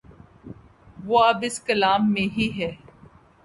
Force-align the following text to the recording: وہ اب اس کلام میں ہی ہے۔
وہ 1.05 1.19
اب 1.23 1.43
اس 1.43 1.59
کلام 1.61 2.11
میں 2.13 2.27
ہی 2.37 2.49
ہے۔ 2.59 2.71